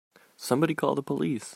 [0.35, 1.49] Somebody call the police!